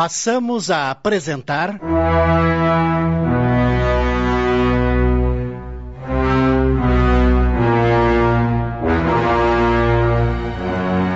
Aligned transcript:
Passamos 0.00 0.70
a 0.70 0.90
apresentar. 0.90 1.78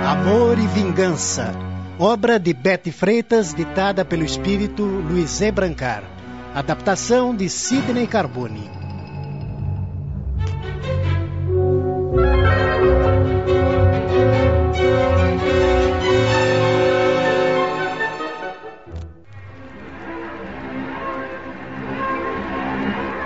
Amor 0.05 0.59
e 0.59 0.67
Vingança, 0.67 1.51
obra 1.97 2.39
de 2.39 2.53
Betty 2.53 2.91
Freitas, 2.91 3.55
ditada 3.55 4.05
pelo 4.05 4.23
espírito 4.23 4.83
Luiz 4.83 5.41
E. 5.41 5.51
Brancar. 5.51 6.03
Adaptação 6.53 7.35
de 7.35 7.49
Sidney 7.49 8.05
Carbone. 8.05 8.84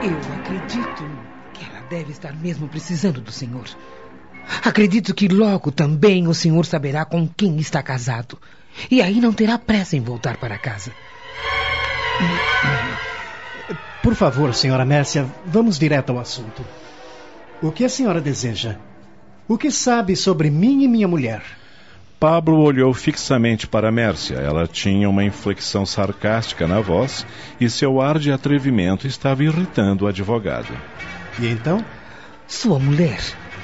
Eu 0.10 0.34
acredito 0.34 1.04
que 1.54 1.64
ela 1.64 1.82
deve 1.88 2.12
estar 2.12 2.34
mesmo 2.34 2.68
precisando 2.68 3.22
do 3.22 3.32
senhor. 3.32 3.66
Acredito 4.66 5.14
que 5.14 5.28
logo 5.28 5.72
também 5.72 6.28
o 6.28 6.34
senhor 6.34 6.66
saberá 6.66 7.06
com 7.06 7.28
quem 7.28 7.60
está 7.60 7.84
casado. 7.84 8.40
E 8.90 9.04
aí 9.04 9.22
não 9.22 9.32
terá 9.32 9.60
pressa 9.60 9.96
em 9.96 10.02
voltar 10.02 10.38
para 10.38 10.58
casa. 10.58 10.92
Por 14.02 14.16
favor, 14.16 14.56
senhora 14.56 14.84
Mércia, 14.84 15.30
vamos 15.46 15.78
direto 15.78 16.10
ao 16.10 16.20
assunto. 16.20 16.66
O 17.62 17.72
que 17.72 17.86
a 17.86 17.90
senhora 17.90 18.20
deseja? 18.20 18.78
O 19.48 19.60
que 19.60 19.70
sabe 19.70 20.16
sobre 20.16 20.50
mim 20.50 20.84
e 20.84 20.88
minha 20.88 21.08
mulher? 21.08 21.44
Pablo 22.20 22.58
olhou 22.60 22.94
fixamente 22.94 23.66
para 23.66 23.94
Mércia. 23.94 24.36
Ela 24.36 24.68
tinha 24.68 25.10
uma 25.10 25.24
inflexão 25.24 25.86
sarcástica 25.86 26.68
na 26.68 26.82
voz 26.82 27.26
e 27.62 27.70
seu 27.70 28.02
ar 28.02 28.20
de 28.20 28.30
atrevimento 28.30 29.08
estava 29.08 29.42
irritando 29.42 30.04
o 30.04 30.08
advogado. 30.08 30.78
E 31.40 31.48
então? 31.48 31.84
Sua 32.46 32.78
mulher 32.78 33.22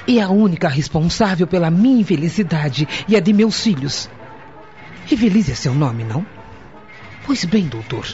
é 0.08 0.22
a 0.22 0.30
única 0.30 0.68
responsável 0.68 1.46
pela 1.46 1.70
minha 1.70 2.00
infelicidade 2.00 2.88
e 3.06 3.14
a 3.14 3.20
de 3.20 3.32
meus 3.34 3.60
filhos. 3.60 4.08
Evelise 5.12 5.52
é 5.52 5.54
seu 5.54 5.74
nome, 5.74 6.02
não? 6.02 6.24
Pois 7.26 7.44
bem, 7.44 7.66
doutor, 7.66 8.06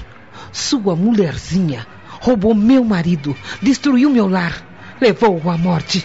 sua 0.51 0.97
mulherzinha 0.97 1.87
roubou 2.20 2.53
meu 2.53 2.83
marido, 2.83 3.37
destruiu 3.61 4.11
meu 4.11 4.27
lar, 4.27 4.67
levou-o 5.01 5.48
à 5.48 5.57
morte. 5.57 6.05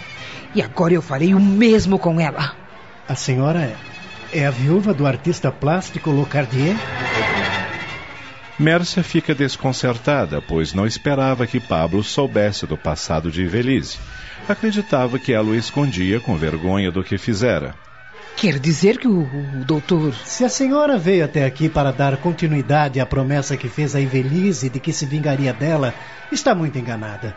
E 0.54 0.62
agora 0.62 0.94
eu 0.94 1.02
farei 1.02 1.34
o 1.34 1.40
mesmo 1.40 1.98
com 1.98 2.22
ela. 2.22 2.56
A 3.08 3.16
senhora 3.16 3.60
é, 3.60 3.76
é 4.34 4.46
a 4.46 4.52
viúva 4.52 4.94
do 4.94 5.06
artista 5.06 5.52
plástico 5.52 6.12
Locardier? 6.12 6.76
Mércia 8.60 9.04
fica 9.04 9.36
desconcertada, 9.36 10.42
pois 10.42 10.74
não 10.74 10.86
esperava 10.86 11.46
que 11.46 11.60
Pablo 11.60 12.04
soubesse 12.04 12.66
do 12.66 12.76
passado 12.76 13.32
de 13.32 13.44
Evelise. 13.44 13.98
Acreditava 14.50 15.20
que 15.20 15.32
ela 15.32 15.50
o 15.50 15.56
escondia 15.56 16.20
com 16.20 16.36
vergonha 16.36 16.92
do 16.92 17.04
que 17.04 17.18
fizera. 17.18 17.76
Quer 18.36 18.60
dizer 18.60 18.98
que 18.98 19.08
o, 19.08 19.22
o 19.22 19.66
doutor. 19.66 20.14
Se 20.26 20.44
a 20.44 20.50
senhora 20.50 20.98
veio 20.98 21.26
até 21.26 21.46
aqui 21.46 21.70
para 21.70 21.92
dar 21.92 22.18
continuidade 22.18 23.00
à 23.00 23.06
promessa 23.06 23.58
que 23.58 23.68
fez 23.68 23.96
a 23.96 24.02
Evelise 24.02 24.70
de 24.70 24.80
que 24.80 24.94
se 24.94 25.06
vingaria 25.06 25.54
dela, 25.54 25.94
está 26.32 26.54
muito 26.54 26.78
enganada. 26.78 27.36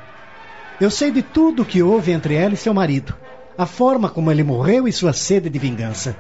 Eu 0.81 0.91
sei 0.91 1.11
de 1.11 1.23
tudo 1.23 1.63
o 1.63 1.67
que 1.67 1.83
houve 1.83 2.13
entre 2.13 2.35
ela 2.35 2.55
e 2.55 2.57
seu 2.57 2.73
marido, 2.73 3.15
a 3.57 3.67
forma 3.67 4.09
como 4.09 4.31
ele 4.31 4.43
morreu 4.43 4.89
e 4.89 4.93
sua 4.93 5.13
sede 5.13 5.51
de 5.51 5.59
vingança. 5.59 6.17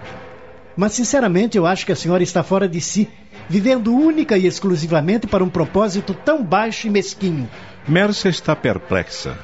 Mas, 0.81 0.95
sinceramente, 0.95 1.59
eu 1.59 1.67
acho 1.67 1.84
que 1.84 1.92
a 1.92 1.95
senhora 1.95 2.23
está 2.23 2.42
fora 2.42 2.67
de 2.67 2.81
si, 2.81 3.06
vivendo 3.50 3.95
única 3.95 4.39
e 4.39 4.47
exclusivamente 4.47 5.27
para 5.27 5.45
um 5.45 5.48
propósito 5.50 6.14
tão 6.14 6.42
baixo 6.42 6.86
e 6.86 6.91
mesquinho. 6.91 7.47
Mércia 7.86 8.31
está 8.31 8.56
perplexa. 8.56 9.39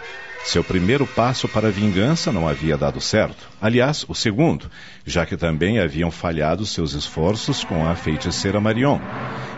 Seu 0.47 0.65
primeiro 0.65 1.07
passo 1.07 1.47
para 1.47 1.69
a 1.69 1.71
vingança 1.71 2.33
não 2.33 2.49
havia 2.49 2.79
dado 2.79 3.03
certo. 3.03 3.51
Aliás, 3.61 4.07
o 4.09 4.15
segundo, 4.15 4.71
já 5.05 5.27
que 5.27 5.37
também 5.37 5.79
haviam 5.79 6.11
falhado 6.11 6.65
seus 6.65 6.95
esforços 6.95 7.63
com 7.63 7.87
a 7.87 7.95
feiticeira 7.95 8.59
Marion. 8.59 8.99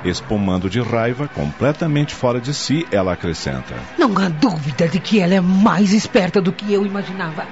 Espumando 0.04 0.68
de 0.68 0.80
raiva, 0.80 1.28
completamente 1.28 2.12
fora 2.12 2.40
de 2.40 2.52
si, 2.52 2.88
ela 2.90 3.12
acrescenta: 3.12 3.76
Não 3.96 4.18
há 4.18 4.28
dúvida 4.28 4.88
de 4.88 4.98
que 4.98 5.20
ela 5.20 5.34
é 5.34 5.40
mais 5.40 5.92
esperta 5.92 6.40
do 6.40 6.52
que 6.52 6.72
eu 6.72 6.84
imaginava. 6.84 7.46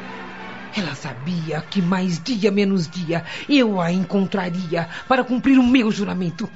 Ela 0.76 0.94
sabia 0.94 1.62
que 1.62 1.80
mais 1.80 2.22
dia 2.22 2.50
menos 2.50 2.86
dia 2.86 3.24
eu 3.48 3.80
a 3.80 3.90
encontraria 3.90 4.86
para 5.08 5.24
cumprir 5.24 5.58
o 5.58 5.62
meu 5.62 5.90
juramento. 5.90 6.48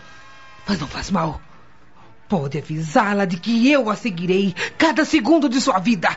Mas 0.69 0.78
não 0.78 0.86
faz 0.86 1.10
mal. 1.10 1.41
Pode 2.28 2.58
avisá-la 2.58 3.25
de 3.25 3.38
que 3.38 3.70
eu 3.70 3.88
a 3.88 3.97
seguirei 3.97 4.54
cada 4.76 5.06
segundo 5.06 5.48
de 5.48 5.58
sua 5.58 5.78
vida. 5.78 6.14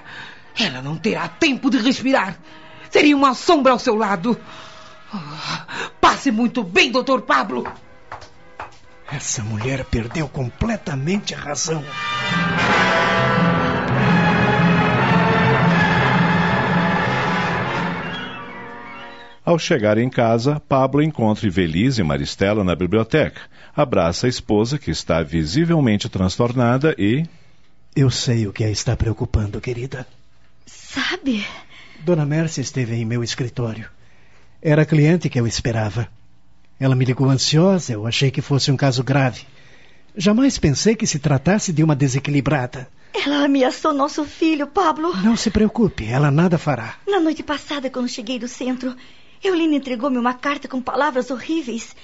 Ela 0.60 0.82
não 0.82 0.98
terá 0.98 1.30
tempo 1.30 1.70
de 1.70 1.78
respirar. 1.78 2.38
Seria 2.92 3.16
uma 3.16 3.34
sombra 3.34 3.72
ao 3.72 3.80
seu 3.80 3.96
lado. 3.96 4.38
Ah, 5.14 5.66
passe 6.02 6.30
muito 6.30 6.62
bem, 6.62 6.92
doutor 6.92 7.22
Pablo. 7.22 7.66
Essa 9.10 9.44
mulher 9.44 9.86
perdeu 9.86 10.28
completamente 10.28 11.34
a 11.34 11.38
razão. 11.38 11.84
Ao 19.46 19.60
chegar 19.60 19.98
em 19.98 20.10
casa, 20.10 20.62
Pablo 20.70 21.02
encontra 21.02 21.46
Evelise 21.46 22.00
e 22.00 22.04
Maristela 22.04 22.64
na 22.64 22.74
biblioteca. 22.74 23.42
Abraça 23.76 24.26
a 24.26 24.30
esposa, 24.30 24.80
que 24.80 24.90
está 24.90 25.22
visivelmente 25.22 26.08
transtornada, 26.08 26.96
e. 26.98 27.26
Eu 27.94 28.10
sei 28.10 28.48
o 28.48 28.54
que 28.54 28.64
a 28.64 28.72
está 28.72 28.96
preocupando, 28.96 29.60
querida. 29.60 30.08
Sabe? 30.66 31.46
Dona 32.00 32.26
Mércia 32.26 32.62
esteve 32.62 32.96
em 32.96 33.04
meu 33.04 33.22
escritório. 33.22 33.90
Era 34.62 34.84
a 34.84 34.86
cliente 34.86 35.30
que 35.30 35.38
eu 35.38 35.46
esperava. 35.46 36.08
Ela 36.80 36.96
me 36.96 37.04
ligou 37.04 37.30
ansiosa, 37.30 37.92
eu 37.92 38.08
achei 38.08 38.32
que 38.32 38.42
fosse 38.42 38.72
um 38.72 38.78
caso 38.78 39.04
grave. 39.04 39.46
Jamais 40.16 40.58
pensei 40.58 40.96
que 40.96 41.06
se 41.06 41.20
tratasse 41.20 41.74
de 41.74 41.84
uma 41.84 41.98
desequilibrada. 41.98 42.88
Ela 43.14 43.44
ameaçou 43.44 43.94
nosso 43.94 44.24
filho, 44.24 44.68
Pablo. 44.68 45.14
Não 45.18 45.36
se 45.36 45.52
preocupe, 45.52 46.06
ela 46.06 46.32
nada 46.32 46.58
fará. 46.58 46.96
Na 47.06 47.20
noite 47.20 47.44
passada, 47.44 47.90
quando 47.90 48.08
cheguei 48.08 48.40
do 48.40 48.48
centro, 48.48 48.96
Eulina 49.44 49.76
entregou-me 49.76 50.18
uma 50.18 50.34
carta 50.34 50.68
com 50.68 50.82
palavras 50.82 51.30
horríveis. 51.30 51.96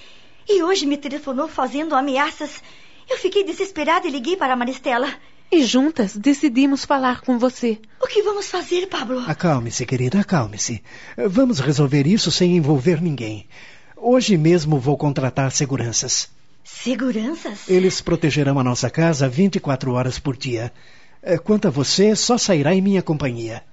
E 0.47 0.61
hoje 0.61 0.85
me 0.85 0.97
telefonou 0.97 1.47
fazendo 1.47 1.95
ameaças. 1.95 2.61
Eu 3.09 3.17
fiquei 3.17 3.43
desesperada 3.43 4.07
e 4.07 4.11
liguei 4.11 4.35
para 4.35 4.53
a 4.53 4.55
Maristela. 4.55 5.07
E 5.51 5.63
juntas 5.63 6.15
decidimos 6.15 6.85
falar 6.85 7.21
com 7.21 7.39
você. 7.39 7.79
O 7.99 8.07
que 8.07 8.21
vamos 8.21 8.47
fazer, 8.47 8.87
Pablo? 8.87 9.23
Acalme-se, 9.25 9.85
querida, 9.85 10.19
acalme-se. 10.19 10.83
Vamos 11.17 11.59
resolver 11.59 12.05
isso 12.05 12.29
sem 12.31 12.57
envolver 12.57 13.01
ninguém. 13.01 13.47
Hoje 13.95 14.37
mesmo 14.37 14.77
vou 14.77 14.97
contratar 14.97 15.51
seguranças. 15.51 16.29
Seguranças? 16.63 17.67
Eles 17.67 17.99
protegerão 17.99 18.59
a 18.59 18.63
nossa 18.63 18.89
casa 18.89 19.27
24 19.27 19.91
horas 19.93 20.19
por 20.19 20.37
dia. 20.37 20.71
Quanto 21.43 21.67
a 21.67 21.71
você, 21.71 22.15
só 22.15 22.37
sairá 22.37 22.73
em 22.75 22.81
minha 22.81 23.01
companhia. 23.01 23.63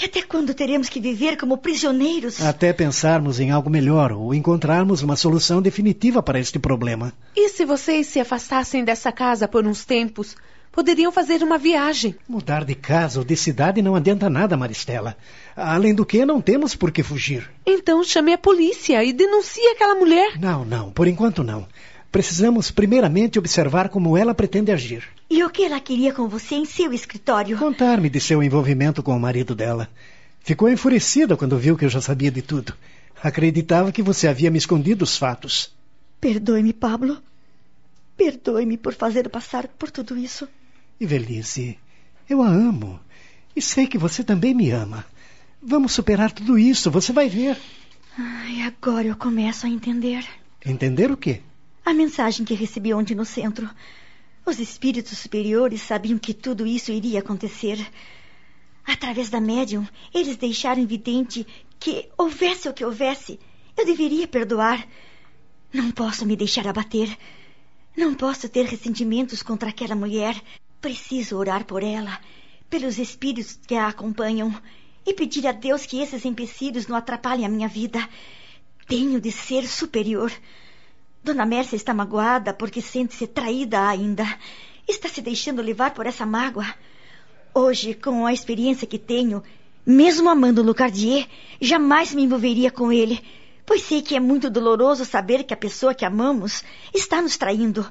E 0.00 0.06
até 0.06 0.22
quando 0.22 0.54
teremos 0.54 0.88
que 0.88 1.00
viver 1.00 1.36
como 1.36 1.58
prisioneiros? 1.58 2.40
Até 2.40 2.72
pensarmos 2.72 3.38
em 3.38 3.50
algo 3.50 3.68
melhor 3.68 4.12
ou 4.12 4.34
encontrarmos 4.34 5.02
uma 5.02 5.16
solução 5.16 5.60
definitiva 5.60 6.22
para 6.22 6.40
este 6.40 6.58
problema. 6.58 7.12
E 7.36 7.48
se 7.50 7.64
vocês 7.64 8.06
se 8.06 8.18
afastassem 8.18 8.84
dessa 8.84 9.12
casa 9.12 9.46
por 9.46 9.66
uns 9.66 9.84
tempos? 9.84 10.34
Poderiam 10.72 11.12
fazer 11.12 11.42
uma 11.42 11.58
viagem. 11.58 12.14
Mudar 12.26 12.64
de 12.64 12.74
casa 12.74 13.18
ou 13.18 13.24
de 13.26 13.36
cidade 13.36 13.82
não 13.82 13.94
adianta 13.94 14.30
nada, 14.30 14.56
Maristela. 14.56 15.14
Além 15.54 15.94
do 15.94 16.06
que, 16.06 16.24
não 16.24 16.40
temos 16.40 16.74
por 16.74 16.90
que 16.90 17.02
fugir. 17.02 17.50
Então 17.66 18.02
chame 18.02 18.32
a 18.32 18.38
polícia 18.38 19.04
e 19.04 19.12
denuncie 19.12 19.68
aquela 19.68 19.94
mulher. 19.94 20.40
Não, 20.40 20.64
não, 20.64 20.90
por 20.90 21.06
enquanto 21.06 21.44
não. 21.44 21.68
Precisamos 22.12 22.70
primeiramente 22.70 23.38
observar 23.38 23.88
como 23.88 24.18
ela 24.18 24.34
pretende 24.34 24.70
agir. 24.70 25.02
E 25.30 25.42
o 25.42 25.48
que 25.48 25.64
ela 25.64 25.80
queria 25.80 26.12
com 26.12 26.28
você 26.28 26.56
em 26.56 26.66
seu 26.66 26.92
escritório? 26.92 27.56
Contar-me 27.56 28.10
de 28.10 28.20
seu 28.20 28.42
envolvimento 28.42 29.02
com 29.02 29.16
o 29.16 29.18
marido 29.18 29.54
dela. 29.54 29.88
Ficou 30.40 30.68
enfurecida 30.68 31.38
quando 31.38 31.56
viu 31.56 31.74
que 31.74 31.86
eu 31.86 31.88
já 31.88 32.02
sabia 32.02 32.30
de 32.30 32.42
tudo. 32.42 32.74
Acreditava 33.22 33.90
que 33.90 34.02
você 34.02 34.28
havia 34.28 34.50
me 34.50 34.58
escondido 34.58 35.04
os 35.04 35.16
fatos. 35.16 35.74
Perdoe-me, 36.20 36.74
Pablo. 36.74 37.16
Perdoe-me 38.14 38.76
por 38.76 38.92
fazer 38.92 39.30
passar 39.30 39.66
por 39.66 39.90
tudo 39.90 40.14
isso. 40.14 40.46
Evelise, 41.00 41.78
eu 42.28 42.42
a 42.42 42.48
amo. 42.48 43.00
E 43.56 43.62
sei 43.62 43.86
que 43.86 43.96
você 43.96 44.22
também 44.22 44.52
me 44.52 44.70
ama. 44.70 45.06
Vamos 45.62 45.92
superar 45.92 46.30
tudo 46.30 46.58
isso, 46.58 46.90
você 46.90 47.10
vai 47.10 47.30
ver. 47.30 47.56
Ai, 48.18 48.60
agora 48.62 49.06
eu 49.06 49.16
começo 49.16 49.64
a 49.64 49.70
entender. 49.70 50.26
Entender 50.66 51.10
o 51.10 51.16
quê? 51.16 51.40
A 51.84 51.92
mensagem 51.92 52.44
que 52.46 52.54
recebi 52.54 52.94
ontem 52.94 53.14
no 53.14 53.24
centro. 53.24 53.68
Os 54.46 54.60
espíritos 54.60 55.18
superiores 55.18 55.82
sabiam 55.82 56.16
que 56.18 56.32
tudo 56.32 56.64
isso 56.64 56.92
iria 56.92 57.18
acontecer. 57.18 57.84
Através 58.84 59.28
da 59.28 59.40
médium, 59.40 59.86
eles 60.14 60.36
deixaram 60.36 60.80
evidente 60.80 61.44
que, 61.80 62.08
houvesse 62.16 62.68
o 62.68 62.72
que 62.72 62.84
houvesse, 62.84 63.38
eu 63.76 63.84
deveria 63.84 64.28
perdoar. 64.28 64.86
Não 65.72 65.90
posso 65.90 66.24
me 66.24 66.36
deixar 66.36 66.68
abater. 66.68 67.18
Não 67.96 68.14
posso 68.14 68.48
ter 68.48 68.64
ressentimentos 68.64 69.42
contra 69.42 69.70
aquela 69.70 69.96
mulher. 69.96 70.40
Preciso 70.80 71.36
orar 71.36 71.64
por 71.64 71.82
ela, 71.82 72.20
pelos 72.70 72.98
espíritos 72.98 73.58
que 73.66 73.74
a 73.74 73.88
acompanham 73.88 74.54
e 75.04 75.12
pedir 75.12 75.48
a 75.48 75.52
Deus 75.52 75.84
que 75.84 76.00
esses 76.00 76.24
empecilhos 76.24 76.86
não 76.86 76.96
atrapalhem 76.96 77.44
a 77.44 77.48
minha 77.48 77.68
vida. 77.68 78.08
Tenho 78.86 79.20
de 79.20 79.32
ser 79.32 79.66
superior. 79.66 80.32
Dona 81.24 81.46
Mércia 81.46 81.76
está 81.76 81.94
magoada 81.94 82.52
porque 82.52 82.82
sente-se 82.82 83.28
traída 83.28 83.86
ainda. 83.86 84.26
Está 84.88 85.08
se 85.08 85.22
deixando 85.22 85.62
levar 85.62 85.94
por 85.94 86.04
essa 86.04 86.26
mágoa. 86.26 86.66
Hoje, 87.54 87.94
com 87.94 88.26
a 88.26 88.32
experiência 88.32 88.88
que 88.88 88.98
tenho, 88.98 89.40
mesmo 89.86 90.28
amando 90.28 90.64
Lucardier, 90.64 91.28
jamais 91.60 92.12
me 92.12 92.24
envolveria 92.24 92.72
com 92.72 92.90
ele, 92.90 93.22
pois 93.64 93.82
sei 93.82 94.02
que 94.02 94.16
é 94.16 94.20
muito 94.20 94.50
doloroso 94.50 95.04
saber 95.04 95.44
que 95.44 95.54
a 95.54 95.56
pessoa 95.56 95.94
que 95.94 96.04
amamos 96.04 96.64
está 96.92 97.22
nos 97.22 97.36
traindo. 97.36 97.88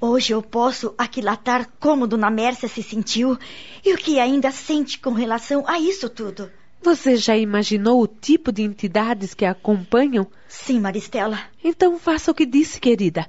Hoje 0.00 0.32
eu 0.32 0.42
posso 0.42 0.92
aquilatar 0.98 1.70
como 1.78 2.06
Dona 2.06 2.30
Mércia 2.30 2.68
se 2.68 2.82
sentiu 2.82 3.38
e 3.84 3.94
o 3.94 3.96
que 3.96 4.18
ainda 4.18 4.50
sente 4.50 4.98
com 4.98 5.12
relação 5.12 5.62
a 5.68 5.78
isso 5.78 6.08
tudo. 6.08 6.50
Você 6.82 7.16
já 7.16 7.36
imaginou 7.36 8.02
o 8.02 8.06
tipo 8.06 8.50
de 8.50 8.62
entidades 8.62 9.34
que 9.34 9.44
a 9.44 9.50
acompanham? 9.50 10.26
Sim, 10.48 10.80
Maristela. 10.80 11.38
Então 11.62 11.98
faça 11.98 12.30
o 12.30 12.34
que 12.34 12.46
disse, 12.46 12.80
querida. 12.80 13.26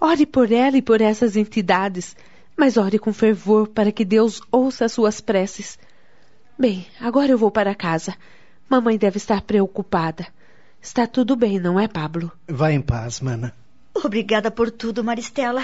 Ore 0.00 0.24
por 0.24 0.50
ela 0.50 0.76
e 0.76 0.82
por 0.82 1.00
essas 1.00 1.36
entidades, 1.36 2.16
mas 2.56 2.76
ore 2.76 2.98
com 2.98 3.12
fervor 3.12 3.68
para 3.68 3.92
que 3.92 4.04
Deus 4.04 4.40
ouça 4.50 4.86
as 4.86 4.92
suas 4.92 5.20
preces. 5.20 5.78
Bem, 6.58 6.86
agora 6.98 7.30
eu 7.30 7.38
vou 7.38 7.50
para 7.50 7.74
casa. 7.74 8.14
Mamãe 8.68 8.96
deve 8.96 9.18
estar 9.18 9.42
preocupada. 9.42 10.26
Está 10.80 11.06
tudo 11.06 11.36
bem, 11.36 11.58
não 11.58 11.78
é, 11.78 11.86
Pablo? 11.86 12.32
Vá 12.48 12.72
em 12.72 12.80
paz, 12.80 13.20
mana. 13.20 13.54
Obrigada 13.94 14.50
por 14.50 14.70
tudo, 14.70 15.04
Maristela. 15.04 15.62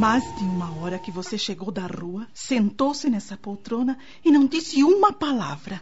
Mais 0.00 0.24
de 0.34 0.44
uma 0.44 0.74
hora 0.80 0.98
que 0.98 1.10
você 1.10 1.36
chegou 1.36 1.70
da 1.70 1.86
rua, 1.86 2.26
sentou-se 2.32 3.10
nessa 3.10 3.36
poltrona 3.36 3.98
e 4.24 4.32
não 4.32 4.46
disse 4.46 4.82
uma 4.82 5.12
palavra. 5.12 5.78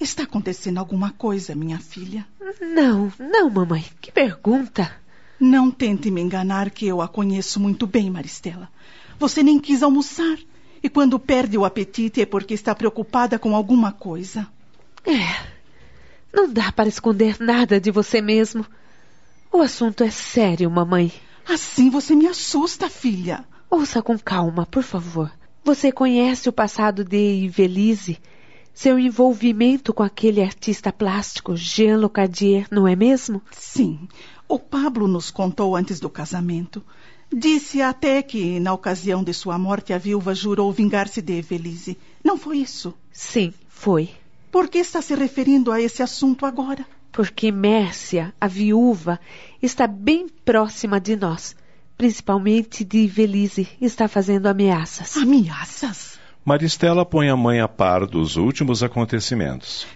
Está 0.00 0.24
acontecendo 0.24 0.78
alguma 0.78 1.12
coisa, 1.12 1.54
minha 1.54 1.78
filha? 1.78 2.26
Não, 2.60 3.12
não, 3.16 3.48
mamãe. 3.48 3.84
Que 4.00 4.10
pergunta. 4.10 4.90
Não 5.38 5.70
tente 5.70 6.10
me 6.10 6.20
enganar 6.20 6.70
que 6.70 6.88
eu 6.88 7.00
a 7.00 7.06
conheço 7.06 7.60
muito 7.60 7.86
bem, 7.86 8.10
Maristela. 8.10 8.68
Você 9.16 9.44
nem 9.44 9.60
quis 9.60 9.80
almoçar. 9.80 10.36
E 10.82 10.88
quando 10.88 11.16
perde 11.16 11.56
o 11.56 11.64
apetite 11.64 12.20
é 12.20 12.26
porque 12.26 12.52
está 12.52 12.74
preocupada 12.74 13.38
com 13.38 13.54
alguma 13.54 13.92
coisa. 13.92 14.44
É. 15.04 15.46
Não 16.34 16.52
dá 16.52 16.72
para 16.72 16.88
esconder 16.88 17.36
nada 17.38 17.80
de 17.80 17.92
você 17.92 18.20
mesmo. 18.20 18.66
O 19.52 19.60
assunto 19.60 20.02
é 20.02 20.10
sério, 20.10 20.68
mamãe. 20.68 21.12
Assim 21.48 21.90
você 21.90 22.14
me 22.14 22.26
assusta, 22.26 22.90
filha. 22.90 23.44
Ouça 23.70 24.02
com 24.02 24.18
calma, 24.18 24.66
por 24.66 24.82
favor. 24.82 25.30
Você 25.64 25.92
conhece 25.92 26.48
o 26.48 26.52
passado 26.52 27.04
de 27.04 27.44
Ivelise? 27.44 28.18
Seu 28.74 28.98
envolvimento 28.98 29.94
com 29.94 30.02
aquele 30.02 30.42
artista 30.42 30.92
plástico, 30.92 31.56
Jean 31.56 31.98
Locardier, 31.98 32.66
não 32.70 32.86
é 32.86 32.94
mesmo? 32.94 33.40
Sim. 33.52 34.08
O 34.48 34.58
Pablo 34.58 35.08
nos 35.08 35.30
contou 35.30 35.74
antes 35.74 35.98
do 35.98 36.10
casamento. 36.10 36.84
Disse 37.32 37.80
até 37.80 38.22
que, 38.22 38.60
na 38.60 38.72
ocasião 38.72 39.24
de 39.24 39.32
sua 39.32 39.58
morte, 39.58 39.92
a 39.92 39.98
viúva 39.98 40.34
jurou 40.34 40.70
vingar-se 40.72 41.22
de 41.22 41.38
Evelise. 41.38 41.98
Não 42.22 42.36
foi 42.36 42.58
isso? 42.58 42.94
Sim, 43.10 43.52
foi. 43.68 44.10
Por 44.52 44.68
que 44.68 44.78
está 44.78 45.00
se 45.02 45.14
referindo 45.14 45.72
a 45.72 45.80
esse 45.80 46.02
assunto 46.02 46.46
agora? 46.46 46.86
Porque 47.10 47.50
Mércia, 47.50 48.34
a 48.38 48.46
viúva, 48.46 49.18
está 49.66 49.86
bem 49.86 50.28
próxima 50.44 51.00
de 51.00 51.16
nós. 51.16 51.54
Principalmente 51.96 52.84
de 52.84 53.04
Evelise. 53.04 53.68
Está 53.80 54.08
fazendo 54.08 54.46
ameaças. 54.46 55.16
Ameaças? 55.16 56.18
Maristela 56.44 57.04
põe 57.04 57.28
a 57.28 57.36
mãe 57.36 57.60
a 57.60 57.68
par 57.68 58.06
dos 58.06 58.36
últimos 58.36 58.82
acontecimentos. 58.82 59.86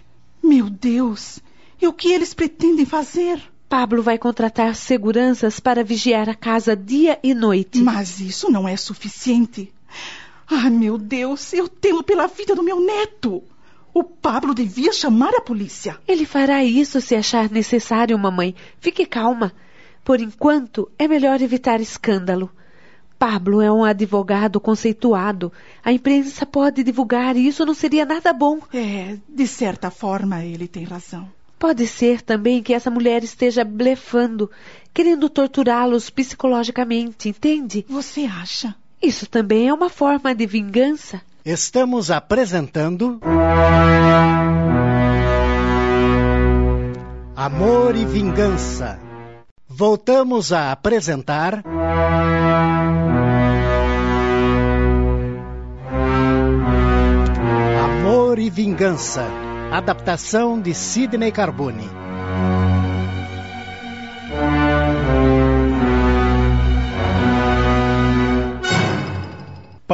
Meu 0.42 0.68
Deus! 0.68 1.38
E 1.80 1.86
o 1.86 1.92
que 1.92 2.12
eles 2.12 2.34
pretendem 2.34 2.84
fazer? 2.84 3.40
Pablo 3.68 4.02
vai 4.02 4.18
contratar 4.18 4.74
seguranças 4.74 5.60
para 5.60 5.84
vigiar 5.84 6.28
a 6.28 6.34
casa 6.34 6.74
dia 6.74 7.18
e 7.22 7.32
noite. 7.32 7.80
Mas 7.80 8.18
isso 8.18 8.50
não 8.50 8.66
é 8.66 8.76
suficiente. 8.76 9.72
Ai, 10.50 10.70
meu 10.70 10.98
Deus, 10.98 11.52
eu 11.52 11.68
temo 11.68 12.02
pela 12.02 12.26
vida 12.26 12.56
do 12.56 12.64
meu 12.64 12.80
neto. 12.80 13.44
O 13.92 14.04
Pablo 14.04 14.54
devia 14.54 14.92
chamar 14.92 15.34
a 15.34 15.40
polícia. 15.40 15.98
Ele 16.06 16.24
fará 16.24 16.64
isso 16.64 17.00
se 17.00 17.14
achar 17.14 17.50
necessário, 17.50 18.18
mamãe. 18.18 18.54
Fique 18.80 19.04
calma. 19.04 19.52
Por 20.04 20.20
enquanto, 20.20 20.90
é 20.98 21.06
melhor 21.08 21.40
evitar 21.42 21.80
escândalo. 21.80 22.50
Pablo 23.18 23.60
é 23.60 23.70
um 23.70 23.84
advogado 23.84 24.58
conceituado. 24.58 25.52
A 25.84 25.92
imprensa 25.92 26.46
pode 26.46 26.82
divulgar 26.82 27.36
e 27.36 27.46
isso 27.46 27.66
não 27.66 27.74
seria 27.74 28.06
nada 28.06 28.32
bom. 28.32 28.60
É, 28.72 29.18
de 29.28 29.46
certa 29.46 29.90
forma, 29.90 30.42
ele 30.42 30.66
tem 30.66 30.84
razão. 30.84 31.28
Pode 31.58 31.86
ser 31.86 32.22
também 32.22 32.62
que 32.62 32.72
essa 32.72 32.90
mulher 32.90 33.22
esteja 33.22 33.62
blefando, 33.62 34.50
querendo 34.94 35.28
torturá-los 35.28 36.08
psicologicamente, 36.08 37.28
entende? 37.28 37.84
Você 37.86 38.24
acha? 38.24 38.74
Isso 39.02 39.26
também 39.26 39.68
é 39.68 39.74
uma 39.74 39.90
forma 39.90 40.34
de 40.34 40.46
vingança. 40.46 41.20
Estamos 41.44 42.10
apresentando. 42.10 43.18
Amor 47.34 47.96
e 47.96 48.04
Vingança. 48.04 48.98
Voltamos 49.66 50.52
a 50.52 50.70
apresentar. 50.70 51.62
Amor 57.82 58.38
e 58.38 58.50
Vingança. 58.50 59.24
Adaptação 59.72 60.60
de 60.60 60.74
Sidney 60.74 61.32
Carbone. 61.32 61.88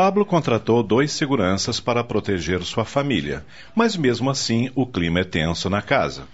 Pablo 0.07 0.25
contratou 0.25 0.85
dois 0.85 1.11
seguranças 1.11 1.81
para 1.81 2.05
proteger 2.05 2.63
sua 2.63 2.85
família, 2.85 3.45
mas 3.75 3.97
mesmo 3.97 4.31
assim 4.31 4.71
o 4.73 4.87
clima 4.87 5.19
é 5.19 5.25
tenso 5.25 5.69
na 5.69 5.83
casa. 5.83 6.29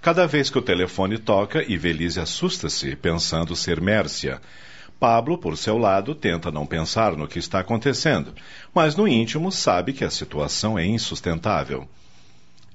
Cada 0.00 0.28
vez 0.28 0.48
que 0.48 0.58
o 0.58 0.62
telefone 0.62 1.18
toca, 1.18 1.68
Ivelise 1.68 2.20
assusta-se, 2.20 2.94
pensando 2.94 3.56
ser 3.56 3.80
Mércia. 3.80 4.40
Pablo, 5.00 5.36
por 5.36 5.56
seu 5.58 5.76
lado, 5.76 6.14
tenta 6.14 6.52
não 6.52 6.64
pensar 6.64 7.16
no 7.16 7.26
que 7.26 7.40
está 7.40 7.58
acontecendo, 7.58 8.32
mas 8.72 8.94
no 8.94 9.08
íntimo 9.08 9.50
sabe 9.50 9.92
que 9.92 10.04
a 10.04 10.10
situação 10.10 10.78
é 10.78 10.86
insustentável. 10.86 11.88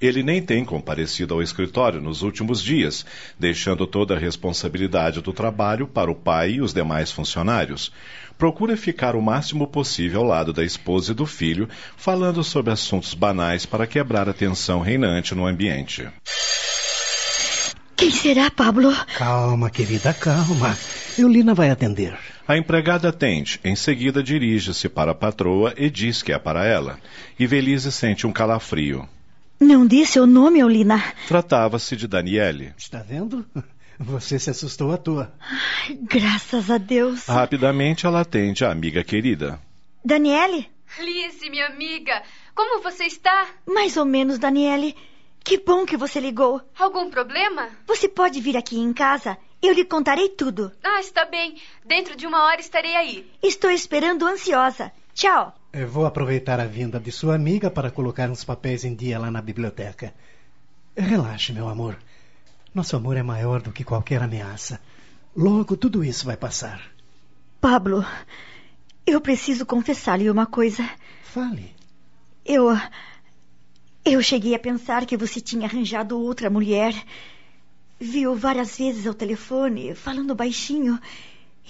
Ele 0.01 0.24
nem 0.24 0.41
tem 0.41 0.65
comparecido 0.65 1.36
ao 1.36 1.43
escritório 1.43 2.01
nos 2.01 2.24
últimos 2.24 2.63
dias, 2.63 3.05
deixando 3.38 3.86
toda 3.86 4.15
a 4.15 4.20
responsabilidade 4.20 5.22
do 5.22 5.31
trabalho 5.31 5.88
para 5.88 6.10
o 6.10 6.15
pai 6.15 6.53
e 6.53 6.62
os 6.62 6.74
demais 6.74 7.12
funcionários. 7.12 7.91
Procura 8.36 8.75
ficar 8.75 9.15
o 9.15 9.22
máximo 9.22 9.67
possível 9.67 10.22
ao 10.22 10.27
lado 10.27 10.51
da 10.51 10.63
esposa 10.63 11.12
e 11.12 11.15
do 11.15 11.27
filho, 11.27 11.70
falando 11.96 12.43
sobre 12.43 12.72
assuntos 12.72 13.13
banais 13.13 13.67
para 13.67 13.86
quebrar 13.86 14.27
a 14.27 14.34
tensão 14.34 14.79
reinante 14.79 15.36
no 15.36 15.46
ambiente. 15.46 16.08
Quem 17.96 18.10
será, 18.10 18.50
Pablo? 18.50 18.91
Calma, 19.15 19.70
querida, 19.70 20.12
calma. 20.12 20.75
Eulina 21.20 21.53
vai 21.53 21.70
atender. 21.70 22.17
A 22.48 22.58
empregada 22.58 23.10
atende, 23.10 23.60
em 23.63 23.75
seguida 23.75 24.24
dirige-se 24.24 24.89
para 24.89 25.12
a 25.12 25.15
patroa 25.15 25.75
e 25.77 25.88
diz 25.91 26.24
que 26.24 26.34
é 26.34 26.39
para 26.39 26.65
ela. 26.65 26.98
Ivelise 27.38 27.91
sente 27.91 28.25
um 28.25 28.31
calafrio. 28.31 29.08
Não 29.62 29.86
disse 29.86 30.20
o 30.20 30.25
nome, 30.25 30.58
Eulina. 30.60 31.13
Tratava-se 31.27 31.96
de 31.96 32.08
Daniele. 32.08 32.74
Está 32.75 33.03
vendo? 33.03 33.46
Você 34.00 34.39
se 34.39 34.50
assustou 34.50 34.91
à 34.91 34.98
toa. 34.98 35.32
Ai, 35.39 36.00
graças 36.01 36.72
a 36.72 36.80
Deus. 36.80 37.27
Rapidamente 37.27 38.08
ela 38.08 38.22
atende 38.22 38.65
a 38.65 38.72
amiga 38.72 39.03
querida. 39.03 39.62
Daniele? 40.03 40.68
Lise, 41.00 41.48
minha 41.51 41.68
amiga, 41.68 42.24
como 42.56 42.82
você 42.82 43.03
está? 43.03 43.50
Mais 43.68 43.96
ou 43.98 44.03
menos, 44.03 44.39
Daniele. 44.39 44.96
Que 45.44 45.60
bom 45.60 45.86
que 45.86 45.96
você 45.96 46.20
ligou. 46.20 46.60
Algum 46.80 47.12
problema? 47.12 47.70
Você 47.86 48.10
pode 48.10 48.41
vir 48.41 48.58
aqui 48.58 48.80
em 48.80 48.91
casa? 48.91 49.38
Eu 49.62 49.74
lhe 49.74 49.86
contarei 49.86 50.30
tudo. 50.30 50.72
Ah, 50.84 51.00
está 51.00 51.24
bem. 51.25 51.62
Dentro 51.86 52.15
de 52.15 52.25
uma 52.25 52.46
hora 52.46 52.60
estarei 52.60 52.96
aí. 52.96 53.32
Estou 53.44 53.70
esperando 53.70 54.25
ansiosa. 54.25 54.91
Tchau. 55.13 55.53
Eu 55.73 55.87
vou 55.87 56.05
aproveitar 56.05 56.59
a 56.59 56.65
vinda 56.65 56.99
de 56.99 57.13
sua 57.13 57.33
amiga 57.33 57.71
para 57.71 57.89
colocar 57.89 58.29
uns 58.29 58.43
papéis 58.43 58.83
em 58.83 58.93
dia 58.93 59.17
lá 59.17 59.31
na 59.31 59.41
biblioteca. 59.41 60.13
Relaxe, 60.97 61.53
meu 61.53 61.69
amor. 61.69 61.97
Nosso 62.75 62.97
amor 62.97 63.15
é 63.15 63.23
maior 63.23 63.61
do 63.61 63.71
que 63.71 63.85
qualquer 63.85 64.21
ameaça. 64.21 64.81
Logo 65.33 65.77
tudo 65.77 66.03
isso 66.03 66.25
vai 66.25 66.35
passar. 66.35 66.81
Pablo, 67.61 68.05
eu 69.07 69.21
preciso 69.21 69.65
confessar-lhe 69.65 70.29
uma 70.29 70.45
coisa. 70.45 70.83
Fale. 71.23 71.73
Eu. 72.45 72.77
Eu 74.03 74.21
cheguei 74.21 74.53
a 74.53 74.59
pensar 74.59 75.05
que 75.05 75.15
você 75.15 75.39
tinha 75.39 75.67
arranjado 75.67 76.19
outra 76.19 76.49
mulher. 76.49 76.93
Viu 77.97 78.35
várias 78.35 78.77
vezes 78.77 79.07
ao 79.07 79.13
telefone, 79.13 79.95
falando 79.95 80.35
baixinho. 80.35 80.99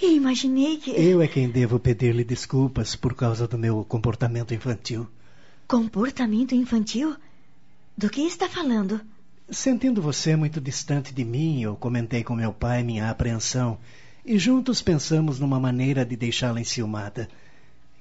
E 0.00 0.16
imaginei 0.16 0.78
que. 0.78 0.90
Eu 0.90 1.20
é 1.20 1.28
quem 1.28 1.48
devo 1.48 1.78
pedir-lhe 1.78 2.24
desculpas 2.24 2.96
por 2.96 3.14
causa 3.14 3.46
do 3.46 3.58
meu 3.58 3.84
comportamento 3.84 4.54
infantil. 4.54 5.06
Comportamento 5.66 6.54
infantil? 6.54 7.16
Do 7.96 8.08
que 8.08 8.22
está 8.22 8.48
falando? 8.48 9.00
Sentindo 9.50 10.00
você 10.00 10.34
muito 10.34 10.60
distante 10.60 11.12
de 11.12 11.24
mim, 11.24 11.62
eu 11.62 11.76
comentei 11.76 12.24
com 12.24 12.34
meu 12.34 12.52
pai 12.52 12.82
minha 12.82 13.10
apreensão 13.10 13.78
e 14.24 14.38
juntos 14.38 14.80
pensamos 14.80 15.38
numa 15.38 15.60
maneira 15.60 16.04
de 16.04 16.16
deixá-la 16.16 16.60
enciumada. 16.60 17.28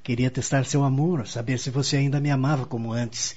Queria 0.04 0.32
testar 0.32 0.66
seu 0.66 0.84
amor, 0.84 1.28
saber 1.28 1.60
se 1.60 1.70
você 1.70 1.98
ainda 1.98 2.20
me 2.20 2.32
amava 2.32 2.66
como 2.66 2.92
antes. 2.92 3.36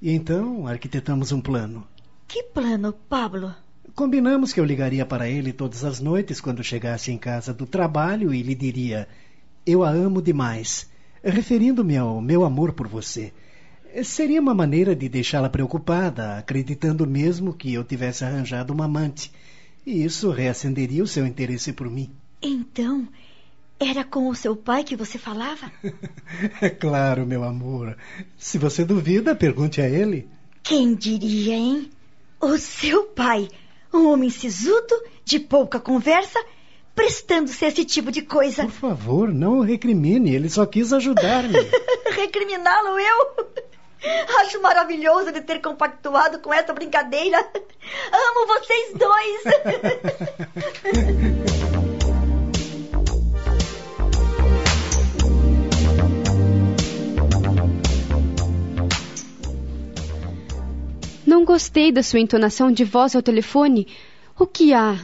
E 0.00 0.10
então 0.10 0.66
arquitetamos 0.66 1.32
um 1.32 1.40
plano. 1.40 1.86
Que 2.26 2.42
plano, 2.42 2.92
Pablo? 2.92 3.54
Combinamos 3.94 4.52
que 4.52 4.60
eu 4.60 4.64
ligaria 4.64 5.04
para 5.04 5.28
ele 5.28 5.52
todas 5.52 5.84
as 5.84 6.00
noites 6.00 6.40
quando 6.40 6.62
chegasse 6.62 7.10
em 7.10 7.18
casa 7.18 7.52
do 7.52 7.66
trabalho 7.66 8.32
e 8.32 8.42
lhe 8.42 8.54
diria: 8.54 9.08
Eu 9.66 9.82
a 9.82 9.90
amo 9.90 10.22
demais, 10.22 10.88
referindo-me 11.22 11.96
ao 11.96 12.20
meu 12.20 12.44
amor 12.44 12.72
por 12.72 12.86
você. 12.86 13.32
Seria 14.04 14.40
uma 14.40 14.54
maneira 14.54 14.94
de 14.94 15.08
deixá-la 15.08 15.48
preocupada, 15.48 16.36
acreditando 16.38 17.06
mesmo 17.06 17.54
que 17.54 17.72
eu 17.72 17.82
tivesse 17.82 18.24
arranjado 18.24 18.72
uma 18.72 18.84
amante. 18.84 19.32
E 19.84 20.04
isso 20.04 20.30
reacenderia 20.30 21.02
o 21.02 21.06
seu 21.06 21.26
interesse 21.26 21.72
por 21.72 21.90
mim. 21.90 22.10
Então, 22.42 23.08
era 23.80 24.04
com 24.04 24.28
o 24.28 24.34
seu 24.34 24.54
pai 24.54 24.84
que 24.84 24.96
você 24.96 25.18
falava? 25.18 25.72
é 26.60 26.68
claro, 26.70 27.26
meu 27.26 27.42
amor. 27.44 27.96
Se 28.36 28.58
você 28.58 28.84
duvida, 28.84 29.34
pergunte 29.34 29.80
a 29.80 29.88
ele. 29.88 30.28
Quem 30.62 30.94
diria, 30.94 31.54
hein? 31.54 31.90
O 32.40 32.58
seu 32.58 33.04
pai, 33.04 33.48
um 33.92 34.08
homem 34.08 34.30
sisudo, 34.30 34.94
de 35.24 35.38
pouca 35.38 35.78
conversa, 35.80 36.38
prestando-se 36.94 37.64
a 37.64 37.68
esse 37.68 37.84
tipo 37.84 38.10
de 38.10 38.22
coisa. 38.22 38.64
Por 38.64 38.72
favor, 38.72 39.32
não 39.32 39.58
o 39.58 39.62
recrimine. 39.62 40.34
Ele 40.34 40.48
só 40.50 40.66
quis 40.66 40.92
ajudar-me. 40.92 41.58
Recriminá-lo 42.10 42.98
eu? 42.98 43.46
Acho 44.40 44.60
maravilhoso 44.62 45.32
de 45.32 45.40
ter 45.40 45.60
compactuado 45.60 46.38
com 46.40 46.52
essa 46.52 46.72
brincadeira. 46.72 47.38
Amo 47.38 48.46
vocês 48.46 48.94
dois. 48.94 49.42
Não 61.38 61.44
gostei 61.44 61.92
da 61.92 62.02
sua 62.02 62.18
entonação 62.18 62.72
de 62.72 62.82
voz 62.82 63.14
ao 63.14 63.22
telefone. 63.22 63.86
O 64.36 64.44
que 64.44 64.74
há? 64.74 64.98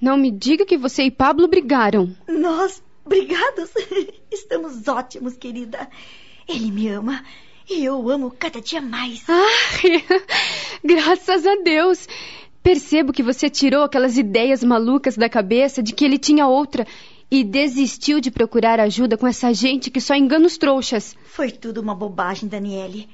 Não 0.00 0.16
me 0.16 0.30
diga 0.30 0.64
que 0.64 0.78
você 0.78 1.02
e 1.02 1.10
Pablo 1.10 1.48
brigaram. 1.48 2.14
Nós, 2.28 2.80
brigados? 3.04 3.68
Estamos 4.30 4.86
ótimos, 4.86 5.36
querida. 5.36 5.90
Ele 6.48 6.70
me 6.70 6.86
ama 6.86 7.24
e 7.68 7.84
eu 7.84 7.98
o 7.98 8.08
amo 8.10 8.30
cada 8.30 8.60
dia 8.60 8.80
mais. 8.80 9.24
Ah, 9.28 10.22
graças 10.84 11.44
a 11.44 11.56
Deus. 11.56 12.08
Percebo 12.62 13.12
que 13.12 13.24
você 13.24 13.50
tirou 13.50 13.82
aquelas 13.82 14.16
ideias 14.16 14.62
malucas 14.62 15.16
da 15.16 15.28
cabeça 15.28 15.82
de 15.82 15.92
que 15.92 16.04
ele 16.04 16.16
tinha 16.16 16.46
outra 16.46 16.86
e 17.28 17.42
desistiu 17.42 18.20
de 18.20 18.30
procurar 18.30 18.78
ajuda 18.78 19.16
com 19.16 19.26
essa 19.26 19.52
gente 19.52 19.90
que 19.90 20.00
só 20.00 20.14
engana 20.14 20.46
os 20.46 20.56
trouxas. 20.56 21.16
Foi 21.24 21.50
tudo 21.50 21.80
uma 21.80 21.92
bobagem, 21.92 22.48
Daniele. 22.48 23.08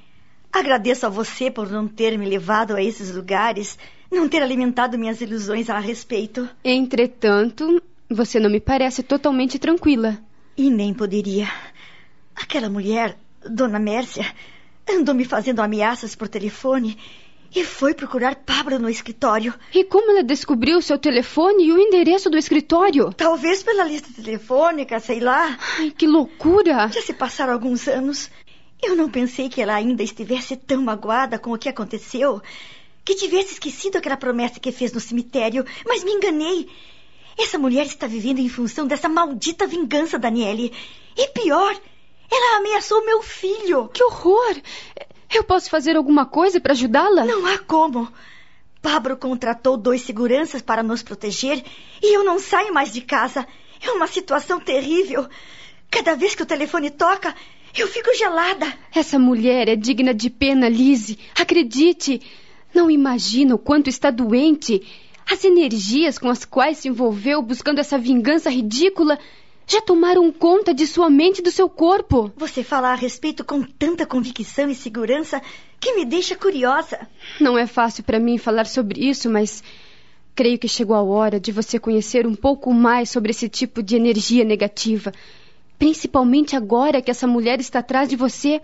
Agradeço 0.53 1.07
a 1.07 1.09
você 1.09 1.51
por 1.51 1.71
não 1.71 1.87
ter 1.87 2.19
me 2.19 2.29
levado 2.29 2.75
a 2.75 2.83
esses 2.83 3.15
lugares, 3.15 3.79
não 4.11 4.29
ter 4.29 4.43
alimentado 4.43 4.99
minhas 4.99 5.21
ilusões 5.21 5.69
a 5.69 5.79
respeito. 5.79 6.49
Entretanto, 6.65 7.83
você 8.11 8.41
não 8.41 8.51
me 8.51 8.61
parece 8.61 9.03
totalmente 9.03 9.59
tranquila. 9.59 10.19
E 10.57 10.71
nem 10.71 10.95
poderia. 10.95 11.49
Aquela 12.35 12.71
mulher, 12.71 13.17
Dona 13.49 13.79
Mércia, 13.79 14.27
andou 14.89 15.15
me 15.15 15.25
fazendo 15.25 15.61
ameaças 15.61 16.15
por 16.15 16.29
telefone 16.29 16.97
e 17.55 17.65
foi 17.65 17.95
procurar 17.95 18.37
Pablo 18.37 18.79
no 18.79 18.89
escritório. 18.89 19.55
E 19.75 19.85
como 19.85 20.11
ela 20.11 20.23
descobriu 20.23 20.79
o 20.79 20.83
seu 20.83 20.99
telefone 20.99 21.65
e 21.67 21.73
o 21.73 21.79
endereço 21.79 22.31
do 22.31 22.37
escritório? 22.37 23.13
Talvez 23.13 23.63
pela 23.63 23.85
lista 23.85 24.09
telefônica, 24.15 24.99
sei 25.01 25.21
lá. 25.21 25.59
Ai, 25.79 25.91
que 25.91 26.07
loucura! 26.07 26.89
Já 26.89 27.03
se 27.03 27.15
passaram 27.15 27.53
alguns 27.53 27.89
anos. 27.89 28.31
Eu 28.83 28.95
não 28.95 29.11
pensei 29.11 29.49
que 29.49 29.61
ela 29.61 29.75
ainda 29.75 30.03
estivesse 30.03 30.57
tão 30.57 30.83
magoada 30.83 31.39
com 31.39 31.53
o 31.53 31.59
que 31.59 31.69
aconteceu, 31.69 32.41
que 33.05 33.15
tivesse 33.15 33.55
esquecido 33.55 33.97
aquela 33.97 34.17
promessa 34.17 34.61
que 34.61 34.71
fez 34.71 34.93
no 34.93 35.01
cemitério, 35.01 35.65
mas 35.87 36.05
me 36.05 36.13
enganei. 36.13 36.69
Essa 37.39 37.59
mulher 37.59 37.87
está 37.87 38.07
vivendo 38.07 38.39
em 38.41 38.49
função 38.49 38.87
dessa 38.87 39.09
maldita 39.09 39.67
vingança, 39.67 40.19
Daniele. 40.19 40.73
E 41.17 41.29
pior, 41.29 41.75
ela 42.31 42.59
ameaçou 42.59 43.05
meu 43.05 43.23
filho. 43.23 43.89
Que 43.89 44.03
horror! 44.03 44.57
Eu 45.33 45.45
posso 45.45 45.69
fazer 45.69 45.97
alguma 45.97 46.27
coisa 46.27 46.61
para 46.61 46.73
ajudá-la? 46.73 47.25
Não 47.25 47.47
há 47.47 47.59
como. 47.59 48.13
Pablo 48.81 49.17
contratou 49.17 49.77
dois 49.77 50.03
seguranças 50.03 50.63
para 50.63 50.83
nos 50.83 51.03
proteger 51.03 51.63
e 52.03 52.17
eu 52.17 52.25
não 52.25 52.39
saio 52.39 52.73
mais 52.73 52.93
de 52.93 53.03
casa. 53.03 53.47
É 53.81 53.91
uma 53.93 54.07
situação 54.07 54.59
terrível. 54.59 55.29
Cada 55.91 56.15
vez 56.15 56.35
que 56.35 56.43
o 56.43 56.47
telefone 56.47 56.91
toca, 56.91 57.35
eu 57.77 57.87
fico 57.87 58.15
gelada. 58.15 58.73
Essa 58.95 59.19
mulher 59.19 59.69
é 59.69 59.77
digna 59.77 60.15
de 60.15 60.31
pena, 60.31 60.69
Lise. 60.69 61.19
Acredite. 61.39 62.21
Não 62.75 62.91
imagina 62.91 63.55
o 63.55 63.59
quanto 63.59 63.89
está 63.89 64.11
doente. 64.11 64.83
As 65.31 65.45
energias 65.45 66.19
com 66.19 66.29
as 66.29 66.45
quais 66.45 66.79
se 66.79 66.89
envolveu 66.89 67.43
buscando 67.43 67.79
essa 67.79 67.99
vingança 67.99 68.51
ridícula 68.51 69.19
já 69.67 69.83
tomaram 69.83 70.33
conta 70.33 70.73
de 70.73 70.87
sua 70.87 71.11
mente 71.11 71.41
e 71.41 71.43
do 71.43 71.51
seu 71.51 71.69
corpo. 71.69 72.33
Você 72.37 72.65
fala 72.65 72.91
a 72.91 72.95
respeito 72.95 73.45
com 73.45 73.63
tanta 73.63 74.07
convicção 74.07 74.71
e 74.71 74.75
segurança 74.75 75.43
que 75.79 75.93
me 75.95 76.07
deixa 76.07 76.35
curiosa. 76.35 77.07
Não 77.39 77.59
é 77.59 77.67
fácil 77.67 78.03
para 78.03 78.19
mim 78.19 78.39
falar 78.39 78.65
sobre 78.65 79.07
isso, 79.07 79.29
mas 79.29 79.63
creio 80.35 80.59
que 80.59 80.67
chegou 80.69 80.97
a 80.97 81.03
hora 81.03 81.39
de 81.39 81.53
você 81.53 81.79
conhecer 81.79 82.27
um 82.27 82.35
pouco 82.35 82.73
mais 82.73 83.11
sobre 83.11 83.31
esse 83.31 83.49
tipo 83.49 83.83
de 83.83 83.97
energia 83.97 84.45
negativa. 84.45 85.13
Principalmente 85.79 86.57
agora 86.57 87.01
que 87.01 87.11
essa 87.11 87.27
mulher 87.27 87.61
está 87.61 87.79
atrás 87.79 88.09
de 88.09 88.17
você. 88.17 88.61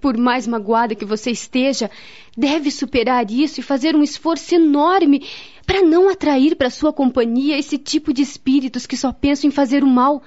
Por 0.00 0.16
mais 0.18 0.46
magoada 0.46 0.94
que 0.94 1.04
você 1.04 1.30
esteja, 1.30 1.90
deve 2.36 2.70
superar 2.70 3.30
isso 3.30 3.60
e 3.60 3.62
fazer 3.62 3.96
um 3.96 4.02
esforço 4.02 4.54
enorme 4.54 5.26
para 5.64 5.82
não 5.82 6.08
atrair 6.08 6.56
para 6.56 6.68
sua 6.68 6.92
companhia 6.92 7.58
esse 7.58 7.78
tipo 7.78 8.12
de 8.12 8.20
espíritos 8.20 8.86
que 8.86 8.96
só 8.96 9.12
pensam 9.12 9.48
em 9.48 9.52
fazer 9.52 9.82
o 9.82 9.86
mal. 9.86 10.22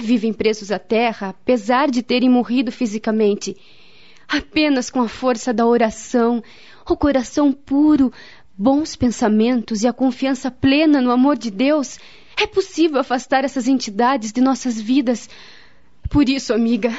Vivem 0.00 0.32
presos 0.32 0.72
à 0.72 0.78
terra, 0.78 1.28
apesar 1.28 1.90
de 1.90 2.02
terem 2.02 2.28
morrido 2.28 2.72
fisicamente. 2.72 3.56
Apenas 4.26 4.90
com 4.90 5.00
a 5.00 5.08
força 5.08 5.54
da 5.54 5.64
oração, 5.64 6.42
o 6.88 6.96
coração 6.96 7.52
puro, 7.52 8.12
bons 8.56 8.96
pensamentos 8.96 9.82
e 9.82 9.86
a 9.86 9.92
confiança 9.92 10.50
plena 10.50 11.00
no 11.00 11.12
amor 11.12 11.38
de 11.38 11.50
Deus, 11.50 11.98
é 12.38 12.46
possível 12.46 13.00
afastar 13.00 13.44
essas 13.44 13.68
entidades 13.68 14.32
de 14.32 14.40
nossas 14.40 14.80
vidas. 14.80 15.28
Por 16.08 16.28
isso, 16.28 16.54
amiga, 16.54 16.96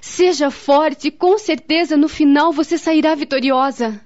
seja 0.00 0.50
forte 0.50 1.08
e 1.08 1.10
com 1.10 1.36
certeza 1.38 1.96
no 1.96 2.08
final 2.08 2.52
você 2.52 2.78
sairá 2.78 3.14
vitoriosa. 3.14 4.00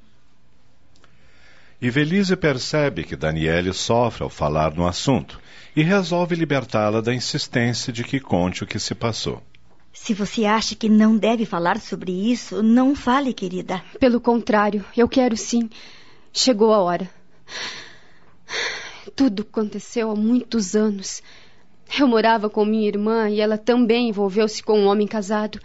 E 1.80 1.90
Velise 1.90 2.34
percebe 2.36 3.04
que 3.04 3.16
Daniele 3.16 3.72
sofre 3.72 4.22
ao 4.22 4.30
falar 4.30 4.74
no 4.74 4.86
assunto 4.86 5.38
e 5.74 5.82
resolve 5.82 6.34
libertá-la 6.34 7.02
da 7.02 7.14
insistência 7.14 7.92
de 7.92 8.02
que 8.02 8.18
conte 8.18 8.64
o 8.64 8.66
que 8.66 8.78
se 8.78 8.94
passou. 8.94 9.42
Se 9.92 10.14
você 10.14 10.46
acha 10.46 10.74
que 10.74 10.88
não 10.88 11.18
deve 11.18 11.44
falar 11.44 11.78
sobre 11.80 12.12
isso, 12.12 12.62
não 12.62 12.94
fale, 12.94 13.34
querida. 13.34 13.82
Pelo 13.98 14.20
contrário, 14.20 14.84
eu 14.96 15.08
quero 15.08 15.36
sim. 15.36 15.68
Chegou 16.32 16.72
a 16.72 16.80
hora. 16.80 17.10
Tudo 19.14 19.42
aconteceu 19.42 20.10
há 20.10 20.16
muitos 20.16 20.74
anos. 20.74 21.22
Eu 21.98 22.08
morava 22.08 22.50
com 22.50 22.64
minha 22.64 22.88
irmã 22.88 23.30
e 23.30 23.40
ela 23.40 23.56
também 23.56 24.08
envolveu-se 24.08 24.62
com 24.62 24.80
um 24.80 24.86
homem 24.86 25.06
casado. 25.06 25.60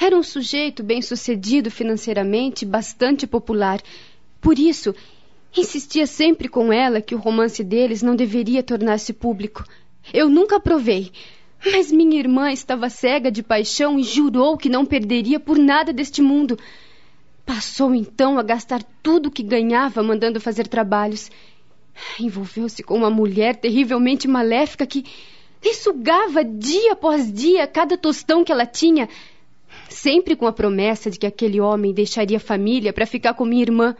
Era 0.00 0.16
um 0.16 0.22
sujeito 0.22 0.82
bem-sucedido 0.82 1.70
financeiramente, 1.70 2.64
bastante 2.64 3.26
popular. 3.26 3.80
Por 4.40 4.58
isso, 4.58 4.94
insistia 5.56 6.06
sempre 6.06 6.48
com 6.48 6.72
ela 6.72 7.00
que 7.00 7.14
o 7.14 7.18
romance 7.18 7.62
deles 7.62 8.02
não 8.02 8.16
deveria 8.16 8.62
tornar-se 8.62 9.12
público. 9.12 9.64
Eu 10.12 10.28
nunca 10.28 10.58
provei, 10.58 11.12
mas 11.64 11.92
minha 11.92 12.18
irmã 12.18 12.50
estava 12.50 12.88
cega 12.88 13.30
de 13.30 13.42
paixão 13.42 13.98
e 13.98 14.02
jurou 14.02 14.56
que 14.56 14.68
não 14.68 14.84
perderia 14.84 15.38
por 15.38 15.58
nada 15.58 15.92
deste 15.92 16.22
mundo. 16.22 16.58
Passou 17.44 17.94
então 17.94 18.38
a 18.38 18.42
gastar 18.42 18.82
tudo 19.02 19.28
o 19.28 19.30
que 19.30 19.42
ganhava 19.42 20.02
mandando 20.02 20.40
fazer 20.40 20.66
trabalhos. 20.66 21.30
Envolveu-se 22.18 22.82
com 22.82 22.96
uma 22.96 23.10
mulher 23.10 23.56
terrivelmente 23.56 24.26
maléfica 24.28 24.86
que 24.86 25.04
lhe 25.62 25.74
sugava 25.74 26.44
dia 26.44 26.92
após 26.92 27.32
dia 27.32 27.66
cada 27.66 27.96
tostão 27.96 28.44
que 28.44 28.52
ela 28.52 28.66
tinha. 28.66 29.08
sempre 29.88 30.36
com 30.36 30.46
a 30.46 30.52
promessa 30.52 31.10
de 31.10 31.18
que 31.18 31.26
aquele 31.26 31.60
homem 31.60 31.94
deixaria 31.94 32.36
a 32.36 32.40
família 32.40 32.92
para 32.92 33.06
ficar 33.06 33.34
com 33.34 33.44
minha 33.44 33.62
irmã. 33.62 33.96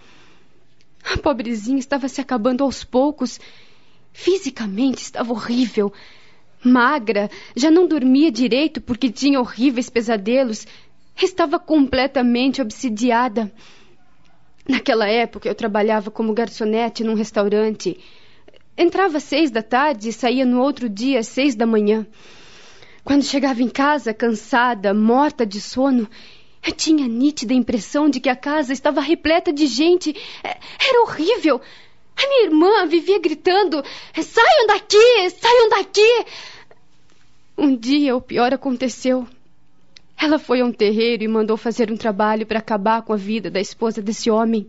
A 1.05 1.17
pobrezinha 1.19 1.79
estava 1.79 2.09
se 2.09 2.21
acabando 2.21 2.63
aos 2.63 2.85
poucos. 2.85 3.41
Fisicamente 4.13 4.99
estava 4.99 5.33
horrível. 5.33 5.93
Magra, 6.65 7.31
já 7.57 7.71
não 7.71 7.89
dormia 7.89 8.31
direito 8.31 8.81
porque 8.81 9.11
tinha 9.11 9.41
horríveis 9.41 9.91
pesadelos. 9.91 10.67
Estava 11.21 11.59
completamente 11.59 12.61
obsidiada. 12.63 13.53
Naquela 14.69 15.09
época 15.09 15.49
eu 15.49 15.55
trabalhava 15.55 16.11
como 16.11 16.33
garçonete 16.33 17.03
num 17.03 17.15
restaurante. 17.15 17.99
Entrava 18.77 19.19
às 19.19 19.25
seis 19.25 19.51
da 19.51 19.63
tarde 19.63 20.09
e 20.09 20.13
saía 20.13 20.45
no 20.45 20.61
outro 20.61 20.89
dia 20.89 21.19
às 21.19 21.29
seis 21.29 21.55
da 21.55 21.67
manhã. 21.67 22.07
Quando 23.05 23.25
chegava 23.25 23.63
em 23.63 23.69
casa, 23.69 24.15
cansada, 24.15 24.95
morta 24.95 25.45
de 25.45 25.61
sono, 25.61 26.09
eu 26.65 26.73
tinha 26.73 27.05
a 27.05 27.09
nítida 27.09 27.53
impressão 27.53 28.09
de 28.09 28.21
que 28.21 28.29
a 28.29 28.37
casa 28.37 28.73
estava 28.73 29.01
repleta 29.01 29.53
de 29.53 29.67
gente. 29.67 30.17
É, 30.45 30.57
era 30.89 31.03
horrível. 31.03 31.61
A 32.17 32.29
minha 32.29 32.45
irmã 32.45 32.87
vivia 32.87 33.19
gritando: 33.19 33.83
Saiam 34.15 34.67
daqui! 34.69 35.31
Saiam 35.31 35.69
daqui! 35.71 36.25
Um 37.59 37.77
dia 37.77 38.15
o 38.15 38.21
pior 38.21 38.55
aconteceu. 38.55 39.27
Ela 40.23 40.39
foi 40.39 40.61
a 40.61 40.65
um 40.65 40.71
terreiro 40.71 41.25
e 41.25 41.29
mandou 41.29 41.57
fazer 41.57 41.91
um 41.91 41.97
trabalho 41.97 42.47
para 42.47 42.61
acabar 42.61 43.03
com 43.03 43.13
a 43.13 43.17
vida 43.17 43.51
da 43.51 43.61
esposa 43.61 44.01
desse 44.01 44.31
homem. 44.31 44.69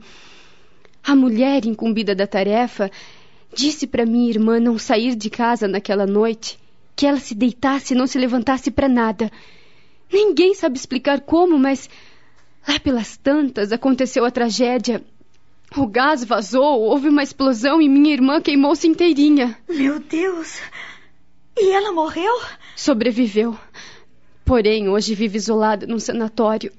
A 1.03 1.15
mulher 1.15 1.63
incumbida 1.63 2.15
da 2.15 2.25
tarefa 2.25 2.89
disse 3.53 3.85
para 3.85 4.03
minha 4.03 4.31
irmã 4.31 4.59
não 4.59 4.79
sair 4.79 5.15
de 5.15 5.29
casa 5.29 5.67
naquela 5.67 6.07
noite, 6.07 6.57
que 6.95 7.05
ela 7.05 7.19
se 7.19 7.35
deitasse 7.35 7.93
e 7.93 7.95
não 7.95 8.07
se 8.07 8.17
levantasse 8.17 8.71
para 8.71 8.89
nada. 8.89 9.31
Ninguém 10.11 10.55
sabe 10.55 10.75
explicar 10.75 11.21
como, 11.21 11.59
mas 11.59 11.87
lá 12.67 12.79
pelas 12.79 13.15
tantas 13.15 13.71
aconteceu 13.71 14.25
a 14.25 14.31
tragédia. 14.31 15.03
O 15.77 15.85
gás 15.85 16.23
vazou, 16.23 16.81
houve 16.81 17.09
uma 17.09 17.21
explosão 17.21 17.79
e 17.79 17.87
minha 17.87 18.11
irmã 18.11 18.41
queimou-se 18.41 18.87
inteirinha. 18.87 19.55
Meu 19.69 19.99
Deus! 19.99 20.57
E 21.55 21.71
ela 21.71 21.91
morreu? 21.91 22.41
Sobreviveu. 22.75 23.55
Porém, 24.45 24.89
hoje 24.89 25.15
vive 25.15 25.37
isolada 25.37 25.87
num 25.87 25.99
sanatório. 25.99 26.71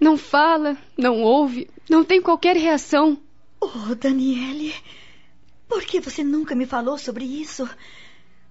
Não 0.00 0.16
fala, 0.16 0.76
não 0.96 1.22
ouve, 1.22 1.68
não 1.88 2.04
tem 2.04 2.20
qualquer 2.20 2.56
reação. 2.56 3.18
Oh, 3.60 3.94
Daniele, 3.94 4.74
por 5.68 5.82
que 5.82 6.00
você 6.00 6.22
nunca 6.22 6.54
me 6.54 6.66
falou 6.66 6.98
sobre 6.98 7.24
isso? 7.24 7.68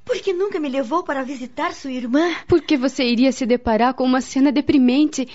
Por 0.05 0.17
que 0.17 0.33
nunca 0.33 0.59
me 0.59 0.69
levou 0.69 1.03
para 1.03 1.23
visitar 1.23 1.73
sua 1.73 1.91
irmã? 1.91 2.35
Porque 2.47 2.75
você 2.75 3.03
iria 3.03 3.31
se 3.31 3.45
deparar 3.45 3.93
com 3.93 4.03
uma 4.03 4.21
cena 4.21 4.51
deprimente. 4.51 5.27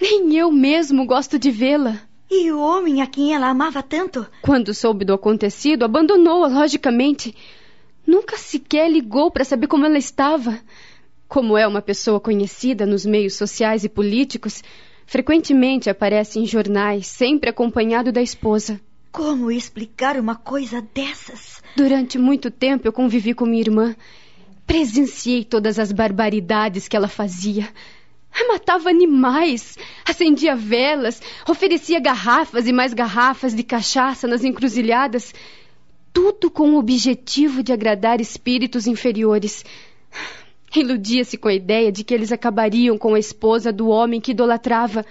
Nem 0.00 0.34
eu 0.36 0.50
mesmo 0.50 1.04
gosto 1.04 1.38
de 1.38 1.50
vê-la. 1.50 2.00
E 2.30 2.50
o 2.52 2.60
homem 2.60 3.02
a 3.02 3.06
quem 3.06 3.34
ela 3.34 3.48
amava 3.48 3.82
tanto? 3.82 4.26
Quando 4.42 4.74
soube 4.74 5.04
do 5.04 5.14
acontecido, 5.14 5.84
abandonou-a, 5.84 6.48
logicamente. 6.48 7.34
Nunca 8.06 8.36
sequer 8.36 8.90
ligou 8.90 9.30
para 9.30 9.44
saber 9.44 9.66
como 9.66 9.84
ela 9.84 9.98
estava. 9.98 10.58
Como 11.28 11.58
é 11.58 11.66
uma 11.66 11.82
pessoa 11.82 12.18
conhecida 12.18 12.86
nos 12.86 13.04
meios 13.04 13.34
sociais 13.34 13.84
e 13.84 13.88
políticos, 13.88 14.64
frequentemente 15.04 15.90
aparece 15.90 16.38
em 16.38 16.46
jornais, 16.46 17.06
sempre 17.06 17.50
acompanhado 17.50 18.10
da 18.10 18.22
esposa. 18.22 18.80
Como 19.12 19.50
explicar 19.50 20.16
uma 20.16 20.34
coisa 20.34 20.80
dessas? 20.80 21.62
Durante 21.76 22.18
muito 22.18 22.50
tempo 22.50 22.88
eu 22.88 22.92
convivi 22.94 23.34
com 23.34 23.44
minha 23.44 23.60
irmã. 23.60 23.94
Presenciei 24.66 25.44
todas 25.44 25.78
as 25.78 25.92
barbaridades 25.92 26.88
que 26.88 26.96
ela 26.96 27.08
fazia. 27.08 27.68
Matava 28.48 28.88
animais, 28.88 29.76
acendia 30.06 30.56
velas, 30.56 31.20
oferecia 31.46 32.00
garrafas 32.00 32.66
e 32.66 32.72
mais 32.72 32.94
garrafas 32.94 33.54
de 33.54 33.62
cachaça 33.62 34.26
nas 34.26 34.44
encruzilhadas. 34.44 35.34
Tudo 36.10 36.50
com 36.50 36.70
o 36.70 36.78
objetivo 36.78 37.62
de 37.62 37.72
agradar 37.72 38.18
espíritos 38.18 38.86
inferiores. 38.86 39.62
Iludia-se 40.74 41.36
com 41.36 41.48
a 41.48 41.54
ideia 41.54 41.90
de 41.90 42.04
que 42.04 42.12
eles 42.12 42.30
acabariam 42.30 42.98
com 42.98 43.14
a 43.14 43.18
esposa 43.18 43.72
do 43.72 43.88
homem 43.88 44.20
que 44.20 44.32
idolatrava. 44.32 45.04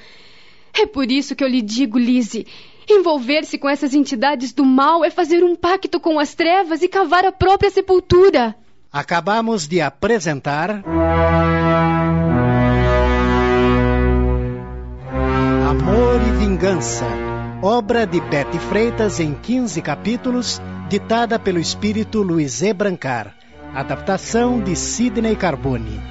É 0.73 0.85
por 0.85 1.11
isso 1.11 1.35
que 1.35 1.43
eu 1.43 1.47
lhe 1.47 1.61
digo, 1.61 1.97
Lise, 1.97 2.45
envolver-se 2.87 3.57
com 3.57 3.67
essas 3.67 3.93
entidades 3.93 4.53
do 4.53 4.63
mal 4.63 5.03
é 5.03 5.09
fazer 5.09 5.43
um 5.43 5.55
pacto 5.55 5.99
com 5.99 6.19
as 6.19 6.35
trevas 6.35 6.81
e 6.81 6.87
cavar 6.87 7.25
a 7.25 7.31
própria 7.31 7.69
sepultura. 7.69 8.55
Acabamos 8.91 9.67
de 9.67 9.81
apresentar. 9.81 10.83
Amor 15.69 16.21
e 16.21 16.31
Vingança, 16.39 17.05
obra 17.61 18.05
de 18.05 18.21
Betty 18.21 18.57
Freitas 18.59 19.19
em 19.19 19.33
15 19.33 19.81
capítulos, 19.81 20.61
ditada 20.89 21.37
pelo 21.37 21.59
espírito 21.59 22.21
Luiz 22.21 22.61
E. 22.61 22.73
Brancar. 22.73 23.36
Adaptação 23.77 24.59
de 24.59 24.75
Sidney 24.75 25.35
Carbone. 25.35 26.01